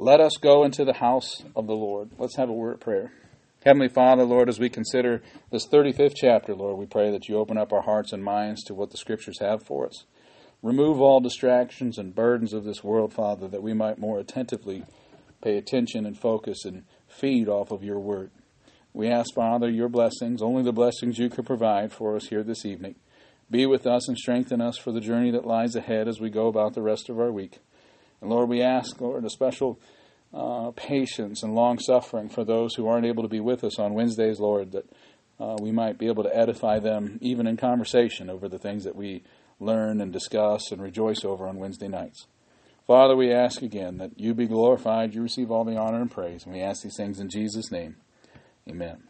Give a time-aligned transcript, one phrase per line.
[0.00, 2.10] let us go into the house of the Lord.
[2.18, 3.10] Let's have a word of prayer.
[3.64, 7.58] Heavenly Father, Lord, as we consider this 35th chapter, Lord, we pray that you open
[7.58, 10.04] up our hearts and minds to what the Scriptures have for us.
[10.62, 14.84] Remove all distractions and burdens of this world, Father, that we might more attentively
[15.42, 18.30] pay attention and focus and feed off of your word.
[18.92, 22.64] We ask, Father, your blessings, only the blessings you could provide for us here this
[22.64, 22.94] evening.
[23.50, 26.46] Be with us and strengthen us for the journey that lies ahead as we go
[26.46, 27.58] about the rest of our week.
[28.20, 29.78] And Lord, we ask, Lord, a special
[30.32, 33.94] uh, patience and long suffering for those who aren't able to be with us on
[33.94, 34.86] Wednesdays, Lord, that
[35.40, 38.96] uh, we might be able to edify them even in conversation over the things that
[38.96, 39.22] we
[39.60, 42.26] learn and discuss and rejoice over on Wednesday nights.
[42.86, 46.44] Father, we ask again that you be glorified, you receive all the honor and praise,
[46.44, 47.96] and we ask these things in Jesus' name.
[48.68, 49.02] Amen.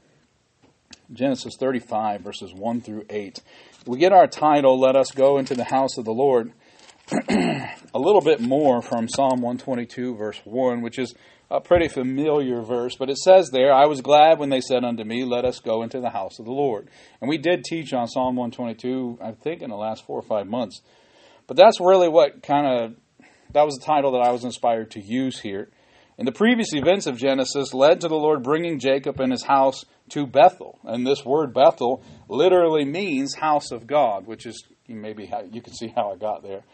[1.13, 3.41] Genesis 35, verses 1 through 8.
[3.87, 6.53] We get our title, Let Us Go into the House of the Lord.
[7.29, 11.15] a little bit more from Psalm 122, verse 1, which is
[11.51, 15.05] a pretty familiar verse, but it says there, I was glad when they said unto
[15.05, 16.89] me, Let us go into the house of the Lord.
[17.21, 20.47] And we did teach on Psalm 122, I think, in the last four or five
[20.47, 20.83] months.
[21.47, 22.97] But that's really what kind of,
[23.53, 25.71] that was the title that I was inspired to use here.
[26.19, 29.85] And the previous events of Genesis led to the Lord bringing Jacob and his house
[30.11, 30.79] to Bethel.
[30.85, 35.75] And this word Bethel literally means house of God, which is maybe how you can
[35.75, 36.65] see how I got there.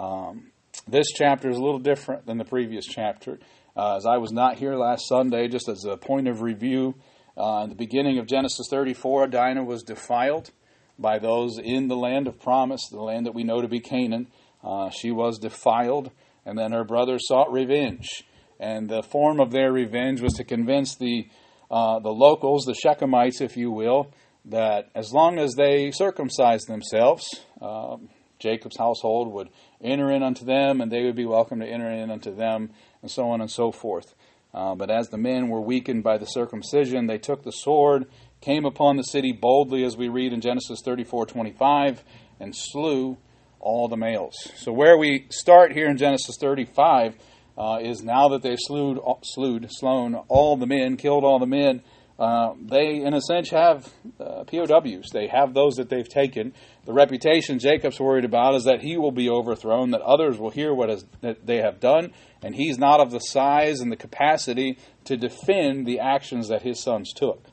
[0.00, 0.50] Um,
[0.88, 3.38] this chapter is a little different than the previous chapter.
[3.76, 6.94] Uh, as I was not here last Sunday, just as a point of review,
[7.36, 10.52] uh, in the beginning of Genesis 34, Dinah was defiled
[10.98, 14.28] by those in the land of promise, the land that we know to be Canaan.
[14.64, 16.10] Uh, she was defiled,
[16.46, 18.24] and then her brothers sought revenge.
[18.58, 21.28] And the form of their revenge was to convince the,
[21.70, 24.12] uh, the locals, the Shechemites, if you will,
[24.46, 27.26] that as long as they circumcised themselves,
[27.60, 28.08] um,
[28.40, 29.50] Jacob's household would
[29.82, 32.70] enter in unto them, and they would be welcome to enter in unto them,
[33.02, 34.14] and so on and so forth.
[34.52, 38.06] Uh, but as the men were weakened by the circumcision, they took the sword,
[38.40, 42.02] came upon the city boldly, as we read in Genesis 34:25,
[42.40, 43.16] and slew
[43.60, 44.36] all the males.
[44.56, 47.14] So where we start here in Genesis 35
[47.56, 51.82] uh, is now that they've slewed, slewed, slown all the men, killed all the men.
[52.18, 55.10] Uh, they, in a sense, have uh, POWs.
[55.12, 56.52] They have those that they've taken.
[56.86, 60.72] The reputation Jacob's worried about is that he will be overthrown, that others will hear
[60.74, 64.78] what has, that they have done, and he's not of the size and the capacity
[65.04, 67.44] to defend the actions that his sons took.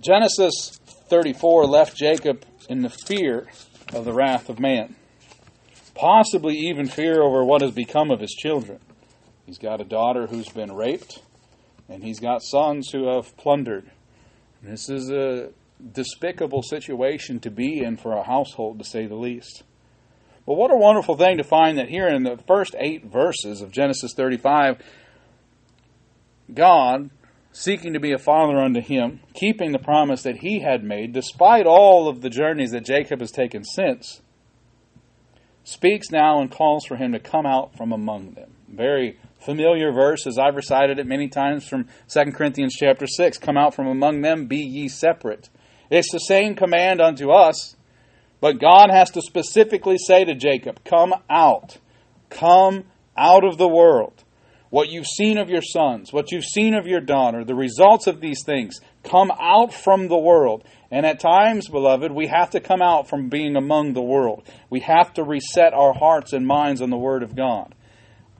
[0.00, 3.46] Genesis 34 left Jacob in the fear
[3.92, 4.96] of the wrath of man,
[5.94, 8.78] possibly even fear over what has become of his children.
[9.44, 11.20] He's got a daughter who's been raped
[11.88, 13.90] and he's got sons who have plundered.
[14.62, 15.50] This is a
[15.92, 19.62] despicable situation to be in for a household, to say the least.
[20.46, 23.70] But what a wonderful thing to find that here in the first eight verses of
[23.70, 24.82] Genesis 35,
[26.52, 27.10] God,
[27.52, 31.66] seeking to be a father unto him, keeping the promise that he had made, despite
[31.66, 34.20] all of the journeys that Jacob has taken since,
[35.64, 38.50] speaks now and calls for him to come out from among them.
[38.68, 43.56] Very familiar verse as I've recited it many times from 2 Corinthians chapter 6 come
[43.56, 45.48] out from among them be ye separate
[45.92, 47.76] it's the same command unto us
[48.42, 51.78] but God has to specifically say to Jacob come out.
[52.28, 52.86] Come
[53.16, 54.24] out of the world.
[54.68, 58.20] What you've seen of your sons what you've seen of your daughter the results of
[58.20, 60.64] these things come out from the world.
[60.90, 64.42] And at times beloved we have to come out from being among the world.
[64.70, 67.74] We have to reset our hearts and minds on the word of God.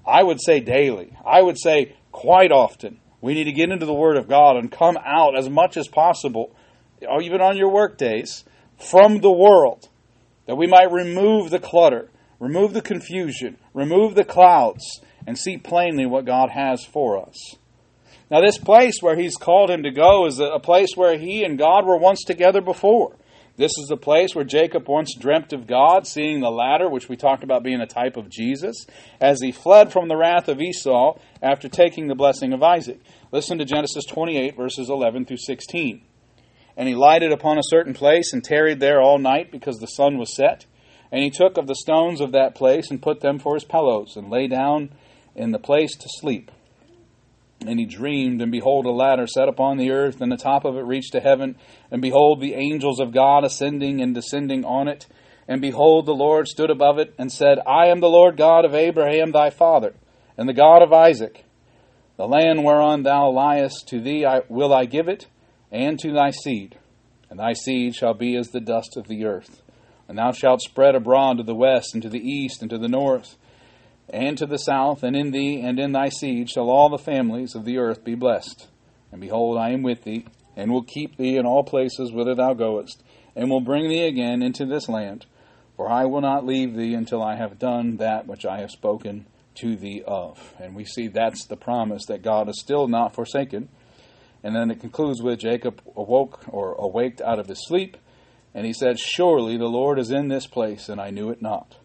[0.07, 1.17] I would say daily.
[1.25, 2.99] I would say quite often.
[3.21, 5.87] We need to get into the Word of God and come out as much as
[5.87, 6.55] possible,
[7.21, 8.45] even on your work days,
[8.79, 9.89] from the world,
[10.47, 16.07] that we might remove the clutter, remove the confusion, remove the clouds, and see plainly
[16.07, 17.57] what God has for us.
[18.31, 21.59] Now, this place where He's called him to go is a place where He and
[21.59, 23.17] God were once together before.
[23.57, 27.17] This is the place where Jacob once dreamt of God, seeing the ladder, which we
[27.17, 28.87] talked about being a type of Jesus,
[29.21, 33.01] as he fled from the wrath of Esau after taking the blessing of Isaac.
[33.31, 36.03] Listen to Genesis 28, verses 11 through 16.
[36.77, 40.19] And he lighted upon a certain place and tarried there all night because the sun
[40.19, 40.67] was set.
[41.11, 44.17] And he took of the stones of that place and put them for his pillows,
[44.17, 44.91] and lay down
[45.35, 46.51] in the place to sleep.
[47.67, 50.77] And he dreamed, and behold, a ladder set upon the earth, and the top of
[50.77, 51.57] it reached to heaven.
[51.91, 55.07] And behold, the angels of God ascending and descending on it.
[55.47, 58.75] And behold, the Lord stood above it, and said, I am the Lord God of
[58.75, 59.95] Abraham thy father,
[60.39, 61.45] and the God of Isaac.
[62.17, 65.27] The land whereon thou liest, to thee I, will I give it,
[65.73, 66.79] and to thy seed.
[67.29, 69.63] And thy seed shall be as the dust of the earth.
[70.07, 72.89] And thou shalt spread abroad to the west, and to the east, and to the
[72.89, 73.37] north
[74.13, 77.55] and to the south, and in thee and in thy seed shall all the families
[77.55, 78.69] of the earth be blessed.
[79.11, 82.55] And behold, I am with thee, and will keep thee in all places whither thou
[82.55, 83.03] goest,
[83.35, 85.27] and will bring thee again into this land.
[85.77, 89.27] For I will not leave thee until I have done that which I have spoken
[89.57, 90.55] to thee of.
[90.61, 93.69] And we see that's the promise that God is still not forsaken.
[94.43, 97.97] And then it concludes with Jacob awoke or awaked out of his sleep,
[98.55, 101.77] and he said, Surely the Lord is in this place, and I knew it not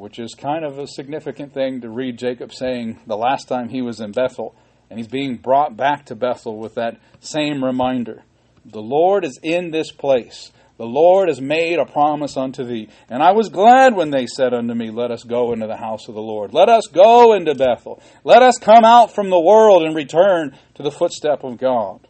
[0.00, 3.82] which is kind of a significant thing to read Jacob saying the last time he
[3.82, 4.54] was in Bethel.
[4.88, 8.22] And he's being brought back to Bethel with that same reminder.
[8.64, 10.52] The Lord is in this place.
[10.80, 12.88] The Lord has made a promise unto thee.
[13.10, 16.08] And I was glad when they said unto me, Let us go into the house
[16.08, 16.54] of the Lord.
[16.54, 18.02] Let us go into Bethel.
[18.24, 22.08] Let us come out from the world and return to the footstep of God.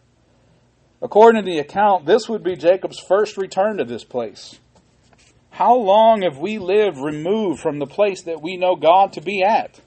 [1.02, 4.60] According to the account, this would be Jacob's first return to this place.
[5.50, 9.42] How long have we lived removed from the place that we know God to be
[9.42, 9.80] at?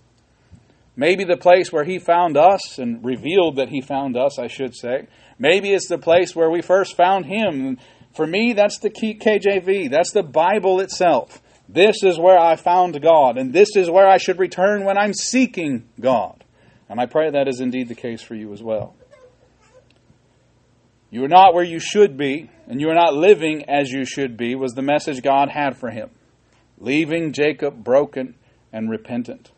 [0.97, 4.75] Maybe the place where He found us and revealed that He found us, I should
[4.75, 5.07] say.
[5.39, 7.77] Maybe it's the place where we first found Him.
[8.13, 9.89] For me, that's the KJV.
[9.89, 11.42] That's the Bible itself.
[11.68, 15.13] This is where I found God, and this is where I should return when I'm
[15.13, 16.44] seeking God.
[16.89, 18.95] And I pray that is indeed the case for you as well.
[21.10, 24.36] You are not where you should be, and you are not living as you should
[24.36, 26.10] be, was the message God had for him,
[26.77, 28.36] leaving Jacob broken
[28.71, 29.51] and repentant.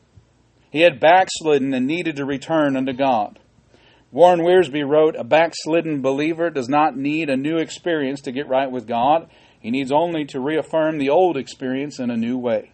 [0.69, 3.39] He had backslidden and needed to return unto God.
[4.15, 8.71] Warren Wiersbe wrote, A backslidden believer does not need a new experience to get right
[8.71, 9.29] with God.
[9.59, 12.71] He needs only to reaffirm the old experience in a new way.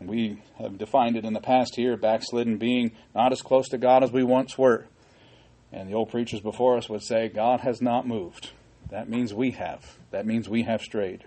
[0.00, 4.04] We have defined it in the past here, backslidden being not as close to God
[4.04, 4.86] as we once were.
[5.72, 8.52] And the old preachers before us would say, God has not moved.
[8.88, 9.98] That means we have.
[10.12, 11.24] That means we have strayed.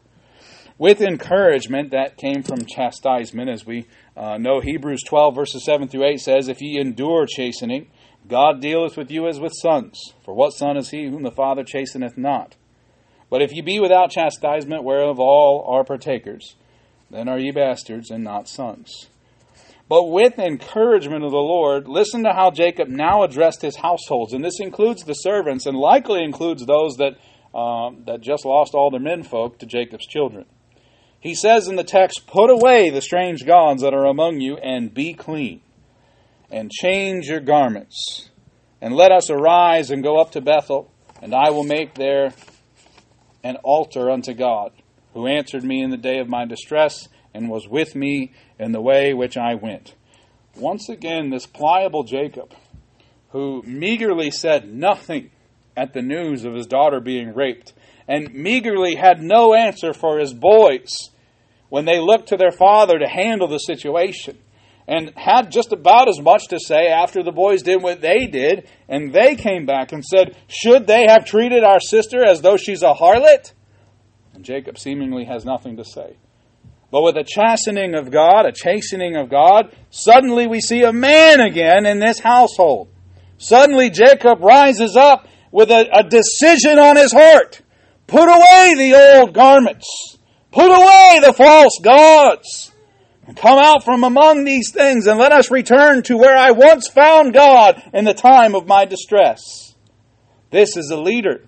[0.77, 3.85] With encouragement, that came from chastisement, as we
[4.15, 7.87] uh, know Hebrews 12, verses 7 through 8 says, If ye endure chastening,
[8.27, 9.99] God dealeth with you as with sons.
[10.23, 12.55] For what son is he whom the Father chasteneth not?
[13.29, 16.55] But if ye be without chastisement, whereof all are partakers,
[17.11, 19.07] then are ye bastards and not sons.
[19.87, 24.33] But with encouragement of the Lord, listen to how Jacob now addressed his households.
[24.33, 27.17] And this includes the servants and likely includes those that,
[27.57, 30.45] um, that just lost all their menfolk to Jacob's children.
[31.19, 34.93] He says in the text, Put away the strange gods that are among you and
[34.93, 35.61] be clean,
[36.55, 38.29] and change your garments.
[38.81, 40.89] And let us arise and go up to Bethel,
[41.21, 42.29] and I will make there
[43.43, 44.71] an altar unto God,
[45.13, 48.81] who answered me in the day of my distress and was with me in the
[48.81, 49.95] way which I went.
[50.55, 52.53] Once again, this pliable Jacob,
[53.31, 55.31] who meagerly said nothing
[55.75, 57.73] at the news of his daughter being raped,
[58.07, 61.09] and meagerly had no answer for his boys
[61.67, 64.37] when they looked to their father to handle the situation,
[64.87, 68.69] and had just about as much to say after the boys did what they did,
[68.87, 72.83] and they came back and said, Should they have treated our sister as though she's
[72.83, 73.53] a harlot?
[74.33, 76.17] And Jacob seemingly has nothing to say.
[76.91, 81.41] But with a chastening of God, a chastening of God, suddenly we see a man
[81.41, 82.89] again in this household.
[83.37, 87.61] Suddenly Jacob rises up with a, a decision on his heart.
[88.07, 90.17] Put away the old garments.
[90.51, 92.71] Put away the false gods.
[93.33, 97.33] Come out from among these things and let us return to where I once found
[97.33, 99.73] God in the time of my distress.
[100.51, 101.43] This is a leader.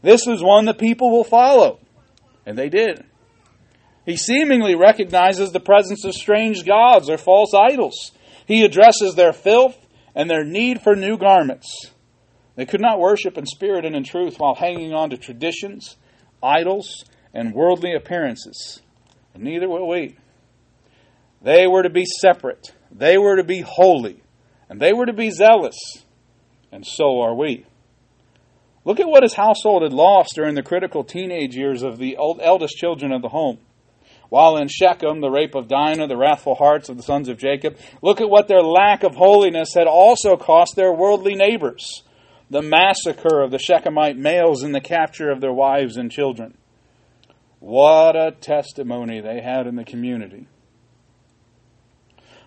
[0.00, 1.80] This is one the people will follow.
[2.46, 3.04] And they did.
[4.06, 8.12] He seemingly recognizes the presence of strange gods or false idols.
[8.46, 9.76] He addresses their filth
[10.14, 11.90] and their need for new garments.
[12.56, 15.96] They could not worship in spirit and in truth while hanging on to traditions,
[16.42, 17.04] idols,
[17.34, 18.80] and worldly appearances.
[19.34, 20.16] And neither will we.
[21.42, 24.22] They were to be separate, they were to be holy,
[24.68, 25.76] and they were to be zealous.
[26.70, 27.64] And so are we.
[28.84, 32.76] Look at what his household had lost during the critical teenage years of the eldest
[32.76, 33.58] children of the home.
[34.28, 37.78] While in Shechem, the rape of Dinah, the wrathful hearts of the sons of Jacob,
[38.02, 42.02] look at what their lack of holiness had also cost their worldly neighbors
[42.50, 46.56] the massacre of the Shechemite males and the capture of their wives and children.
[47.60, 50.46] What a testimony they had in the community.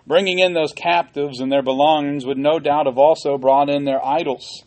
[0.06, 4.04] Bringing in those captives and their belongings would no doubt have also brought in their
[4.04, 4.64] idols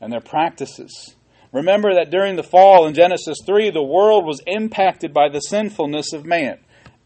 [0.00, 1.16] and their practices.
[1.52, 6.12] Remember that during the fall in Genesis 3, the world was impacted by the sinfulness
[6.12, 6.58] of man.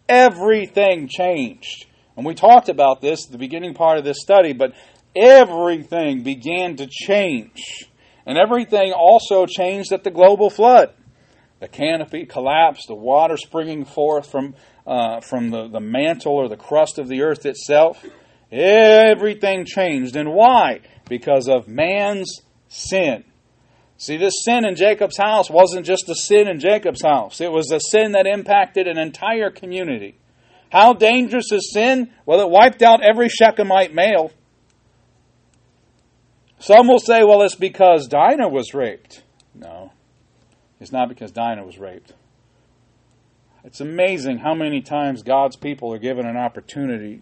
[0.09, 1.87] Everything changed.
[2.17, 4.73] And we talked about this at the beginning part of this study, but
[5.15, 7.85] everything began to change.
[8.27, 10.95] And everything also changed at the global flood.
[11.61, 14.55] The canopy collapsed, the water springing forth from
[14.89, 18.05] uh, from the, the mantle or the crust of the earth itself.
[18.51, 20.17] Everything changed.
[20.17, 20.81] And why?
[21.09, 23.25] Because of man's sin.
[23.99, 27.71] See, this sin in Jacob's house wasn't just a sin in Jacob's house, it was
[27.71, 30.17] a sin that impacted an entire community.
[30.71, 32.11] How dangerous is sin?
[32.25, 34.31] Well, it wiped out every Shechemite male.
[36.61, 39.23] Some will say, well, it's because Dinah was raped.
[39.55, 39.93] No,
[40.81, 42.13] it's not because Dinah was raped.
[43.69, 47.21] It's amazing how many times God's people are given an opportunity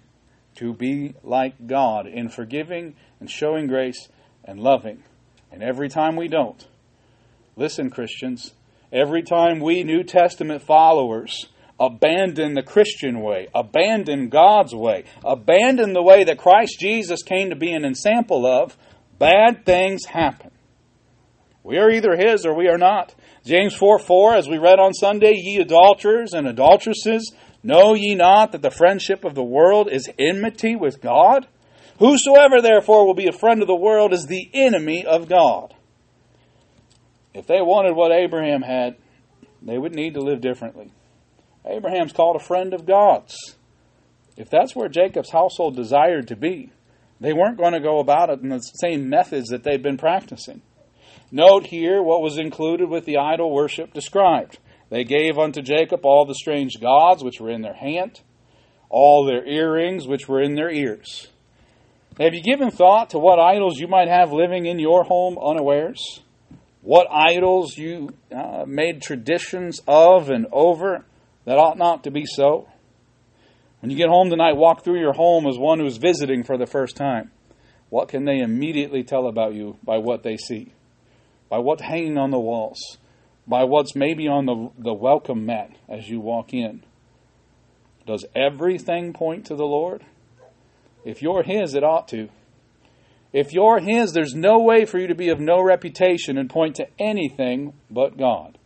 [0.55, 4.07] to be like God in forgiving and showing grace
[4.45, 5.03] and loving.
[5.50, 6.65] And every time we don't,
[7.57, 8.53] listen, Christians,
[8.93, 11.47] every time we New Testament followers
[11.81, 17.57] abandon the Christian way, abandon God's way, abandon the way that Christ Jesus came to
[17.57, 18.76] be an example of,
[19.19, 20.53] bad things happen.
[21.67, 23.13] We are either His or we are not.
[23.45, 28.53] James 4 4, as we read on Sunday, ye adulterers and adulteresses, know ye not
[28.53, 31.49] that the friendship of the world is enmity with God?
[31.99, 35.75] Whosoever therefore will be a friend of the world is the enemy of God.
[37.35, 38.95] If they wanted what Abraham had,
[39.61, 40.93] they would need to live differently.
[41.65, 43.57] Abraham's called a friend of God's.
[44.37, 46.71] If that's where Jacob's household desired to be,
[47.19, 50.63] they weren't going to go about it in the same methods that they'd been practicing.
[51.30, 54.59] Note here what was included with the idol worship described.
[54.90, 58.21] They gave unto Jacob all the strange gods which were in their hand,
[58.88, 61.28] all their earrings which were in their ears.
[62.18, 66.21] Have you given thought to what idols you might have living in your home unawares?
[66.80, 71.04] What idols you uh, made traditions of and over
[71.45, 72.68] that ought not to be so?
[73.80, 76.66] When you get home tonight, walk through your home as one who's visiting for the
[76.66, 77.33] first time.
[77.90, 80.73] What can they immediately tell about you by what they see?
[81.49, 82.99] By what's hanging on the walls?
[83.47, 86.83] By what's maybe on the, the welcome mat as you walk in?
[88.07, 90.05] Does everything point to the Lord?
[91.05, 92.29] If you're His, it ought to.
[93.33, 96.76] If you're His, there's no way for you to be of no reputation and point
[96.76, 98.59] to anything but God.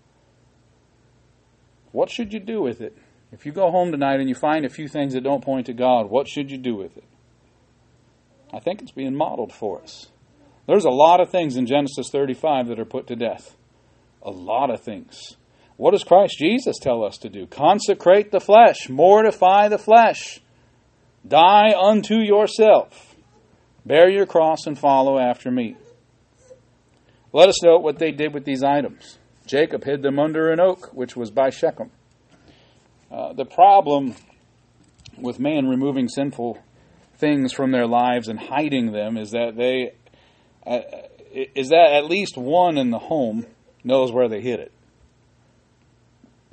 [1.92, 2.96] What should you do with it?
[3.32, 5.72] If you go home tonight and you find a few things that don't point to
[5.72, 7.04] God, what should you do with it?
[8.52, 10.09] I think it's being modeled for us.
[10.70, 13.56] There's a lot of things in Genesis 35 that are put to death.
[14.22, 15.34] A lot of things.
[15.76, 17.48] What does Christ Jesus tell us to do?
[17.48, 20.38] Consecrate the flesh, mortify the flesh,
[21.26, 23.16] die unto yourself,
[23.84, 25.74] bear your cross, and follow after me.
[27.32, 29.18] Let us note what they did with these items.
[29.46, 31.90] Jacob hid them under an oak, which was by Shechem.
[33.10, 34.14] Uh, the problem
[35.18, 36.58] with man removing sinful
[37.16, 39.94] things from their lives and hiding them is that they
[40.66, 43.46] is that at least one in the home
[43.84, 44.72] knows where they hid it.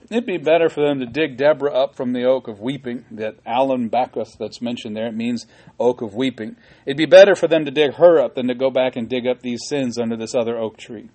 [0.09, 3.35] It'd be better for them to dig Deborah up from the oak of weeping, that
[3.45, 5.45] Allon Bacuth that's mentioned there, it means
[5.79, 6.55] oak of weeping.
[6.85, 9.27] It'd be better for them to dig her up than to go back and dig
[9.27, 11.09] up these sins under this other oak tree.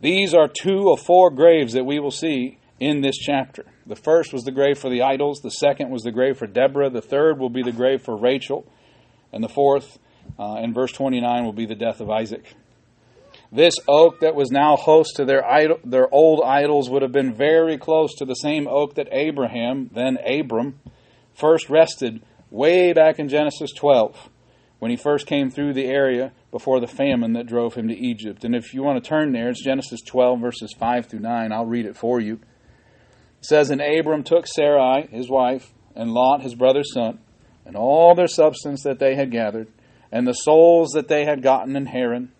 [0.00, 3.64] These are two of four graves that we will see in this chapter.
[3.86, 6.90] The first was the grave for the idols, the second was the grave for Deborah,
[6.90, 8.66] the third will be the grave for Rachel,
[9.32, 9.98] and the fourth,
[10.38, 12.54] uh, in verse 29, will be the death of Isaac.
[13.50, 17.34] This oak that was now host to their, idol, their old idols would have been
[17.34, 20.80] very close to the same oak that Abraham, then Abram,
[21.34, 24.28] first rested way back in Genesis 12
[24.78, 28.44] when he first came through the area before the famine that drove him to Egypt.
[28.44, 31.52] And if you want to turn there, it's Genesis 12, verses 5 through 9.
[31.52, 32.34] I'll read it for you.
[32.34, 37.18] It says, And Abram took Sarai, his wife, and Lot, his brother's son,
[37.66, 39.68] and all their substance that they had gathered,
[40.10, 42.32] and the souls that they had gotten in Haran.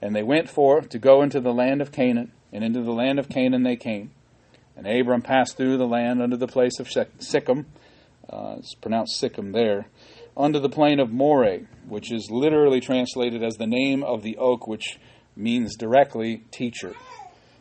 [0.00, 3.18] And they went forth to go into the land of Canaan, and into the land
[3.18, 4.10] of Canaan they came.
[4.76, 7.66] And Abram passed through the land under the place of Sichem,
[8.28, 9.86] uh, it's pronounced Sichem there,
[10.36, 14.66] under the plain of Moreh, which is literally translated as the name of the oak,
[14.66, 14.98] which
[15.36, 16.94] means directly teacher.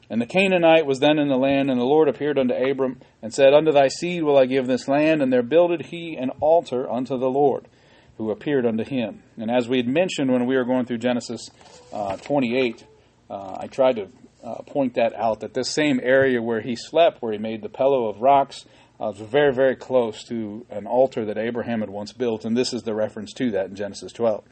[0.10, 3.34] And the Canaanite was then in the land, and the Lord appeared unto Abram, and
[3.34, 5.22] said, Unto thy seed will I give this land.
[5.22, 7.68] And there builded he an altar unto the Lord,
[8.18, 9.24] who appeared unto him.
[9.38, 11.50] And as we had mentioned when we were going through Genesis
[11.92, 12.86] uh, 28,
[13.30, 14.08] uh, I tried to
[14.44, 17.70] uh, point that out, that this same area where he slept, where he made the
[17.70, 18.66] pillow of rocks,
[19.00, 22.46] uh, was very, very close to an altar that Abraham had once built.
[22.46, 24.44] And this is the reference to that in Genesis 12.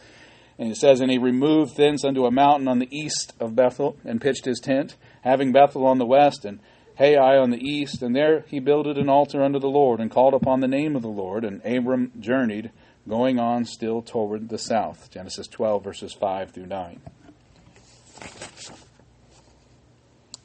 [0.57, 3.97] And it says, And he removed thence unto a mountain on the east of Bethel,
[4.03, 6.59] and pitched his tent having Bethel on the west and
[6.97, 10.33] Hai on the east, and there he builded an altar unto the Lord, and called
[10.33, 12.69] upon the name of the Lord, and Abram journeyed,
[13.07, 15.09] going on still toward the south.
[15.11, 17.01] Genesis 12, verses 5 through 9.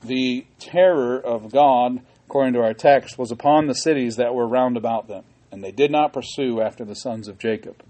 [0.04, 4.76] The terror of God according to our text, was upon the cities that were round
[4.76, 7.82] about them, and they did not pursue after the sons of Jacob.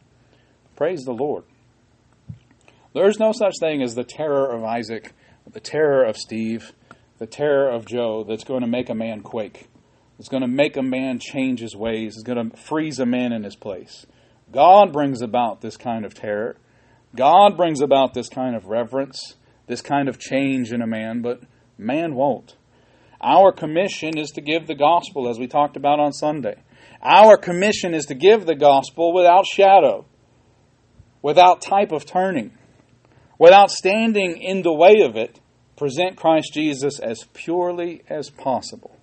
[0.77, 1.45] Praise the Lord.
[2.93, 5.13] There's no such thing as the terror of Isaac,
[5.51, 6.73] the terror of Steve,
[7.19, 9.69] the terror of Joe that's going to make a man quake.
[10.19, 12.15] It's going to make a man change his ways.
[12.15, 14.07] It's going to freeze a man in his place.
[14.53, 16.57] God brings about this kind of terror.
[17.15, 19.35] God brings about this kind of reverence,
[19.67, 21.43] this kind of change in a man, but
[21.79, 22.57] man won't.
[23.21, 26.63] Our commission is to give the gospel, as we talked about on Sunday.
[27.03, 30.05] Our commission is to give the gospel without shadow,
[31.23, 32.53] without type of turning,
[33.39, 35.41] without standing in the way of it,
[35.77, 38.97] present Christ Jesus as purely as possible.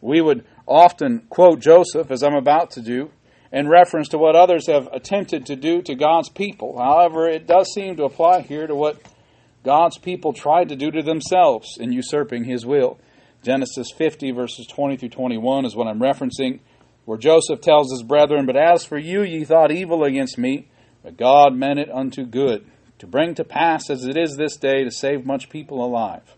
[0.00, 3.10] We would often quote Joseph, as I'm about to do,
[3.52, 6.78] in reference to what others have attempted to do to God's people.
[6.78, 9.00] However, it does seem to apply here to what
[9.64, 12.98] God's people tried to do to themselves in usurping his will.
[13.42, 16.60] Genesis 50, verses 20 through 21 is what I'm referencing,
[17.04, 20.68] where Joseph tells his brethren, But as for you, ye thought evil against me,
[21.02, 22.66] but God meant it unto good,
[22.98, 26.36] to bring to pass as it is this day, to save much people alive.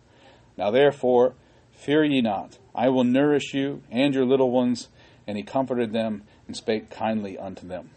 [0.57, 1.35] Now therefore,
[1.73, 2.59] fear ye not.
[2.75, 4.88] I will nourish you and your little ones.
[5.26, 7.88] And he comforted them and spake kindly unto them.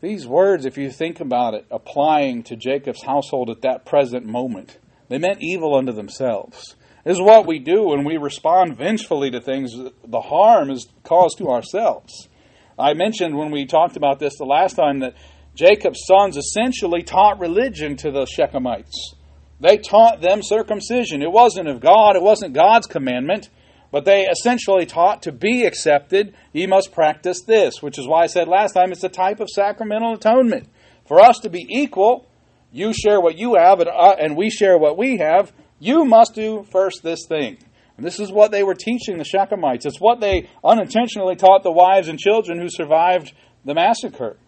[0.00, 4.78] These words, if you think about it, applying to Jacob's household at that present moment,
[5.08, 6.74] they meant evil unto themselves.
[7.04, 9.72] This is what we do when we respond vengefully to things.
[9.76, 12.28] The harm is caused to ourselves.
[12.76, 15.14] I mentioned when we talked about this the last time that
[15.54, 19.14] Jacob's sons essentially taught religion to the Shechemites.
[19.60, 21.22] They taught them circumcision.
[21.22, 23.50] It wasn't of God, it wasn't God's commandment.
[23.94, 28.26] But they essentially taught to be accepted, ye must practice this, which is why I
[28.26, 30.68] said last time it's a type of sacramental atonement.
[31.06, 32.26] For us to be equal,
[32.72, 36.34] you share what you have and, uh, and we share what we have, you must
[36.34, 37.58] do first this thing.
[37.96, 39.86] And this is what they were teaching the Shechemites.
[39.86, 43.32] It's what they unintentionally taught the wives and children who survived
[43.64, 44.38] the massacre.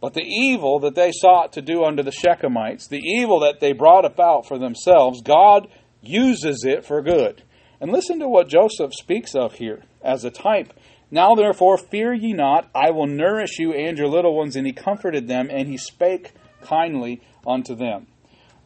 [0.00, 3.72] But the evil that they sought to do unto the Shechemites, the evil that they
[3.72, 5.66] brought about for themselves, God
[6.00, 7.42] uses it for good.
[7.80, 10.72] And listen to what Joseph speaks of here as a type.
[11.10, 14.56] Now therefore fear ye not, I will nourish you and your little ones.
[14.56, 18.06] And he comforted them, and he spake kindly unto them.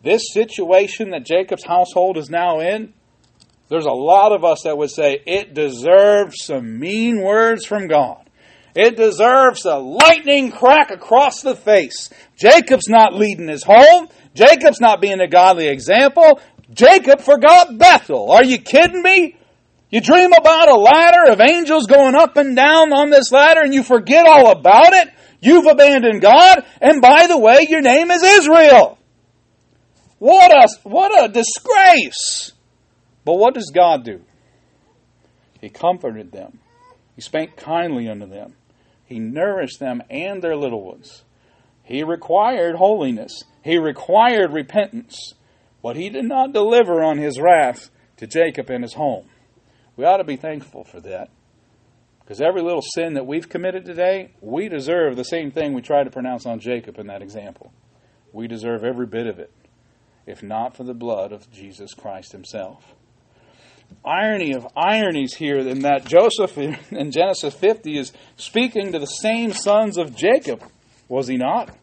[0.02, 2.94] This situation that Jacob's household is now in,
[3.68, 8.28] there's a lot of us that would say it deserves some mean words from God.
[8.74, 12.08] It deserves a lightning crack across the face.
[12.36, 14.08] Jacob's not leading his home.
[14.34, 16.40] Jacob's not being a godly example.
[16.72, 18.30] Jacob forgot Bethel.
[18.30, 19.36] Are you kidding me?
[19.90, 23.74] You dream about a ladder of angels going up and down on this ladder and
[23.74, 25.08] you forget all about it?
[25.40, 28.98] You've abandoned God, and by the way, your name is Israel.
[30.18, 32.52] What a, what a disgrace!
[33.24, 34.20] But what does God do?
[35.60, 36.58] He comforted them.
[37.16, 38.54] He spake kindly unto them.
[39.06, 41.24] He nourished them and their little ones.
[41.82, 43.42] He required holiness.
[43.64, 45.34] He required repentance.
[45.82, 49.26] But he did not deliver on his wrath to Jacob and his home.
[49.96, 51.30] We ought to be thankful for that.
[52.20, 56.04] Because every little sin that we've committed today, we deserve the same thing we try
[56.04, 57.72] to pronounce on Jacob in that example.
[58.32, 59.52] We deserve every bit of it,
[60.26, 62.94] if not for the blood of Jesus Christ himself.
[64.04, 69.52] Irony of ironies here in that Joseph in Genesis 50 is speaking to the same
[69.52, 70.62] sons of Jacob,
[71.08, 71.76] was he not?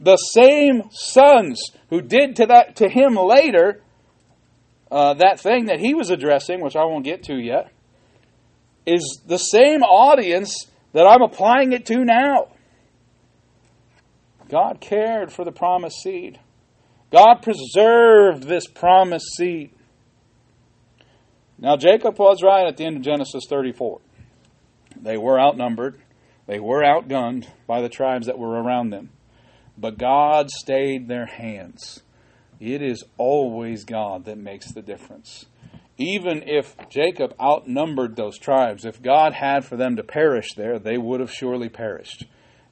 [0.00, 3.82] The same sons who did to that to him later
[4.90, 7.70] uh, that thing that he was addressing, which I won't get to yet,
[8.86, 12.48] is the same audience that I'm applying it to now.
[14.48, 16.40] God cared for the promised seed.
[17.12, 19.72] God preserved this promised seed.
[21.58, 24.00] Now, Jacob was right at the end of Genesis 34.
[25.00, 26.00] They were outnumbered,
[26.46, 29.10] they were outgunned by the tribes that were around them.
[29.80, 32.02] But God stayed their hands.
[32.58, 35.46] It is always God that makes the difference.
[35.96, 40.98] Even if Jacob outnumbered those tribes, if God had for them to perish there, they
[40.98, 42.26] would have surely perished.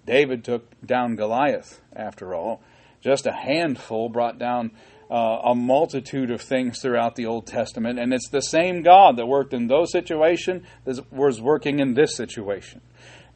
[0.05, 2.61] David took down Goliath, after all.
[3.01, 4.73] Just a handful brought down
[5.11, 9.27] uh, a multitude of things throughout the Old Testament, and it's the same God that
[9.27, 12.81] worked in those situations that was working in this situation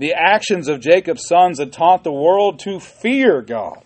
[0.00, 3.84] the actions of Jacob's sons had taught the world to fear God.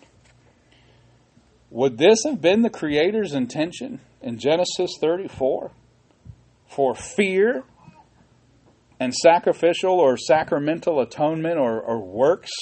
[1.70, 5.72] Would this have been the Creator's intention in Genesis 34?
[6.68, 7.64] For fear
[9.00, 12.52] and sacrificial or sacramental atonement or, or works?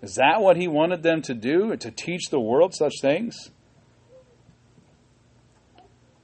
[0.00, 3.50] Is that what he wanted them to do, to teach the world such things?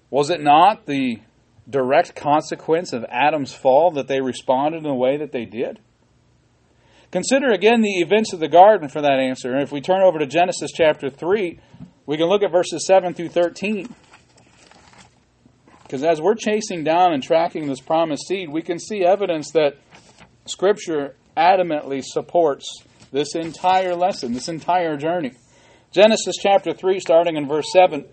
[0.08, 1.18] Was it not the
[1.68, 5.78] direct consequence of Adam's fall that they responded in the way that they did?
[7.10, 9.52] Consider again the events of the garden for that answer.
[9.52, 11.58] And if we turn over to Genesis chapter 3,
[12.06, 13.92] we can look at verses 7 through 13.
[15.82, 19.76] Because as we're chasing down and tracking this promised seed, we can see evidence that
[20.46, 25.32] Scripture adamantly supports this entire lesson, this entire journey.
[25.90, 28.04] Genesis chapter 3, starting in verse 7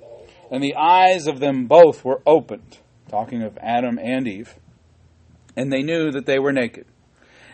[0.49, 2.79] And the eyes of them both were opened,
[3.09, 4.55] talking of Adam and Eve,
[5.55, 6.87] and they knew that they were naked.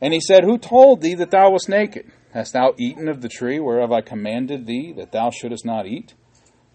[0.00, 2.10] And he said, Who told thee that thou wast naked?
[2.32, 6.14] Hast thou eaten of the tree whereof I commanded thee that thou shouldest not eat?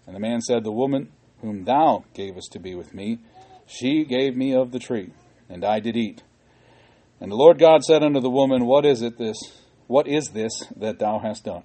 [0.06, 3.18] And the man said, The woman whom thou gavest to be with me,
[3.66, 5.12] she gave me of the tree,
[5.48, 6.22] and I did eat.
[7.20, 9.38] And the Lord God said unto the woman, What is it this?
[9.86, 11.62] What is this that thou hast done?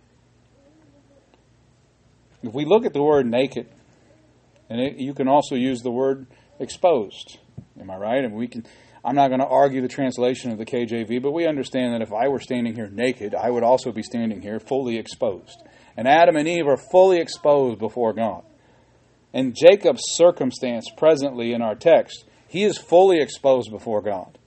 [2.44, 3.68] If we look at the word naked,
[4.70, 6.28] and it, you can also use the word
[6.60, 7.40] exposed.
[7.80, 8.24] Am I right?
[8.24, 8.66] And we can.
[9.08, 12.12] I'm not going to argue the translation of the KJV, but we understand that if
[12.12, 15.64] I were standing here naked, I would also be standing here fully exposed.
[15.96, 18.44] And Adam and Eve are fully exposed before God.
[19.34, 24.38] And Jacob's circumstance presently in our text, he is fully exposed before God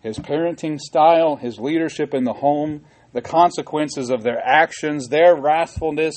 [0.00, 6.14] his parenting style, his leadership in the home, the consequences of their actions, their wrathfulness,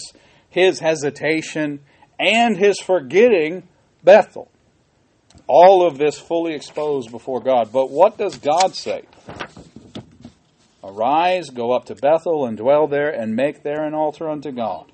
[0.49, 1.79] his hesitation,
[2.17, 3.67] and his forgetting
[4.03, 4.49] Bethel.
[5.47, 7.71] All of this fully exposed before God.
[7.71, 9.03] But what does God say?
[10.83, 14.91] Arise, go up to Bethel, and dwell there, and make there an altar unto God.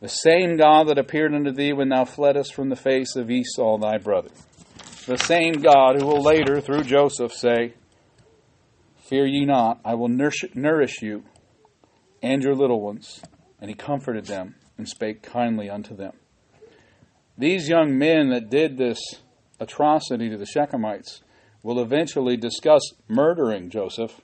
[0.00, 3.78] The same God that appeared unto thee when thou fleddest from the face of Esau
[3.78, 4.30] thy brother
[5.06, 7.74] the same God who will later, through Joseph, say,
[9.08, 11.22] Fear ye not, I will nourish you
[12.22, 13.22] and your little ones.
[13.60, 16.12] And he comforted them and spake kindly unto them.
[17.38, 18.98] These young men that did this
[19.60, 21.20] atrocity to the Shechemites
[21.62, 24.20] will eventually discuss murdering Joseph.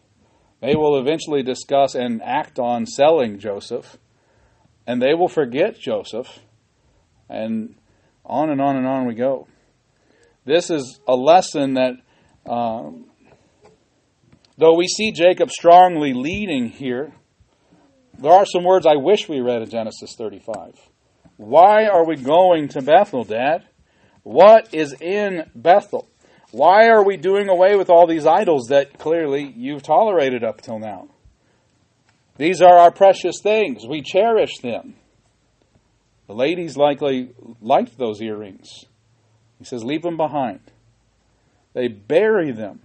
[0.61, 3.99] They will eventually discuss and act on selling Joseph.
[4.87, 6.39] And they will forget Joseph.
[7.29, 7.75] And
[8.25, 9.49] on and on and on we go.
[10.45, 11.95] This is a lesson that,
[12.47, 13.07] um,
[14.57, 17.13] though we see Jacob strongly leading here,
[18.19, 20.92] there are some words I wish we read in Genesis 35.
[21.43, 23.65] Why are we going to Bethel, Dad?
[24.23, 26.09] What is in Bethel?
[26.53, 30.79] Why are we doing away with all these idols that clearly you've tolerated up till
[30.79, 31.09] now?
[32.37, 33.85] These are our precious things.
[33.89, 34.95] We cherish them.
[36.29, 38.85] The ladies likely liked those earrings.
[39.59, 40.61] He says, Leave them behind.
[41.73, 42.83] They bury them.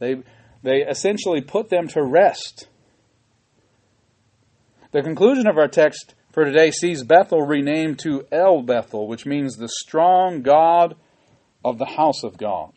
[0.00, 0.16] They,
[0.62, 2.68] they essentially put them to rest.
[4.92, 9.56] The conclusion of our text for today sees Bethel renamed to El Bethel, which means
[9.56, 10.94] the strong God
[11.64, 12.70] of the house of God.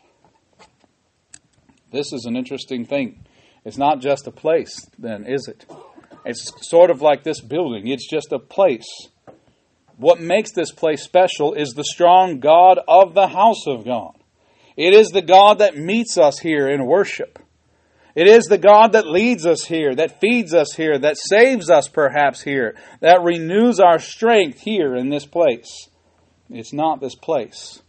[1.92, 3.24] This is an interesting thing.
[3.64, 5.64] It's not just a place, then, is it?
[6.24, 7.86] It's sort of like this building.
[7.86, 8.88] It's just a place.
[9.96, 14.16] What makes this place special is the strong God of the house of God.
[14.76, 17.38] It is the God that meets us here in worship.
[18.14, 21.88] It is the God that leads us here, that feeds us here, that saves us
[21.88, 25.88] perhaps here, that renews our strength here in this place.
[26.50, 27.82] It's not this place,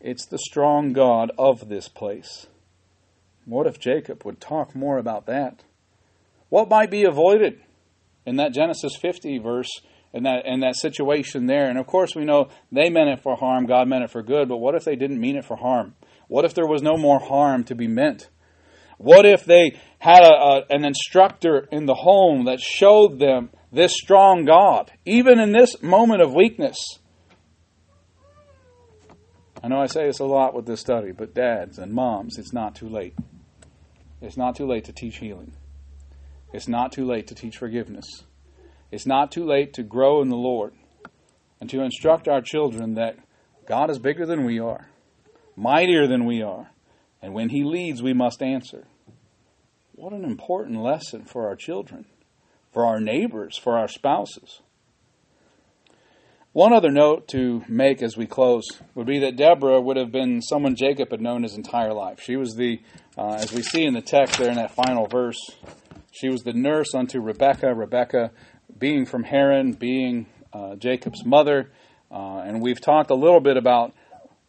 [0.00, 2.46] it's the strong God of this place.
[3.44, 5.64] What if Jacob would talk more about that?
[6.48, 7.60] What might be avoided
[8.24, 9.80] in that Genesis 50 verse
[10.12, 11.68] in that in that situation there.
[11.68, 14.48] And of course, we know they meant it for harm, God meant it for good.
[14.48, 15.94] But what if they didn't mean it for harm?
[16.28, 18.28] What if there was no more harm to be meant?
[19.02, 23.94] What if they had a, a, an instructor in the home that showed them this
[23.94, 26.78] strong God, even in this moment of weakness?
[29.60, 32.52] I know I say this a lot with this study, but dads and moms, it's
[32.52, 33.14] not too late.
[34.20, 35.52] It's not too late to teach healing.
[36.52, 38.04] It's not too late to teach forgiveness.
[38.92, 40.74] It's not too late to grow in the Lord
[41.60, 43.16] and to instruct our children that
[43.66, 44.86] God is bigger than we are,
[45.56, 46.70] mightier than we are,
[47.20, 48.86] and when He leads, we must answer.
[49.94, 52.06] What an important lesson for our children,
[52.72, 54.60] for our neighbors, for our spouses.
[56.52, 60.40] One other note to make as we close would be that Deborah would have been
[60.40, 62.20] someone Jacob had known his entire life.
[62.20, 62.80] She was the
[63.18, 65.36] Uh, as we see in the text there in that final verse,
[66.10, 67.74] she was the nurse unto Rebekah.
[67.74, 68.30] Rebekah,
[68.78, 70.24] being from Haran, being
[70.54, 71.70] uh, Jacob's mother.
[72.10, 73.92] Uh, and we've talked a little bit about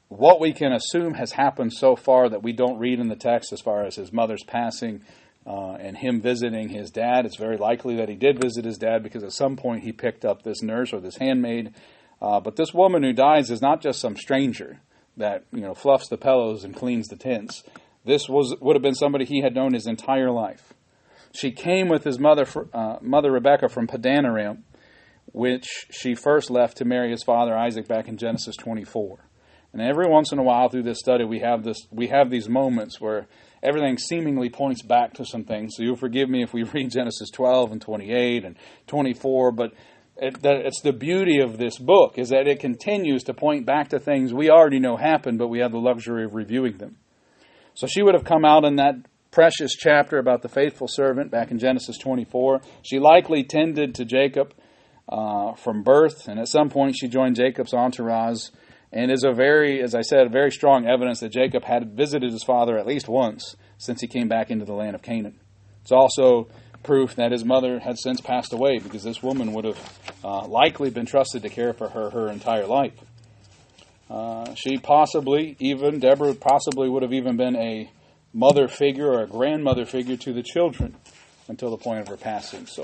[0.08, 3.51] what we can assume has happened so far that we don't read in the text
[3.51, 5.01] as far as his mother's passing
[5.45, 7.25] uh, and him visiting his dad.
[7.25, 10.25] It's very likely that he did visit his dad because at some point he picked
[10.25, 11.73] up this nurse or this handmaid.
[12.21, 14.79] Uh, but this woman who dies is not just some stranger
[15.17, 17.63] that you know fluffs the pillows and cleans the tents.
[18.06, 20.73] This was would have been somebody he had known his entire life.
[21.34, 24.60] She came with his mother, uh, mother Rebekah from Padanaram,
[25.32, 29.17] which she first left to marry his father Isaac back in Genesis 24.
[29.73, 32.47] And every once in a while through this study, we have this, we have these
[32.47, 33.25] moments where
[33.63, 35.73] everything seemingly points back to some things.
[35.76, 38.56] So you'll forgive me if we read Genesis 12 and 28 and
[38.88, 39.73] 24, but
[40.17, 43.99] it, it's the beauty of this book is that it continues to point back to
[43.99, 46.97] things we already know happened, but we have the luxury of reviewing them.
[47.73, 48.95] So she would have come out in that
[49.32, 52.62] precious chapter about the faithful servant back in Genesis 24.
[52.84, 54.54] She likely tended to Jacob
[55.10, 58.49] uh, from birth, and at some point she joined Jacob's entourage
[58.93, 62.43] and is a very, as I said, very strong evidence that Jacob had visited his
[62.43, 65.39] father at least once since he came back into the land of Canaan.
[65.82, 66.47] It's also
[66.84, 70.89] proof that his mother had since passed away because this woman would have uh, likely
[70.89, 72.93] been trusted to care for her her entire life.
[74.10, 77.89] Uh, she possibly, even Deborah, possibly would have even been a
[78.34, 80.95] mother figure or a grandmother figure to the children
[81.47, 82.67] until the point of her passing.
[82.67, 82.84] So,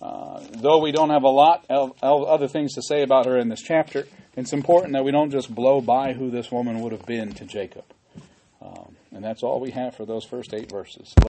[0.00, 3.38] uh, though we don't have a lot of, of other things to say about her
[3.38, 4.06] in this chapter,
[4.36, 7.46] it's important that we don't just blow by who this woman would have been to
[7.46, 7.84] Jacob.
[8.60, 11.16] Um, and that's all we have for those first eight verses.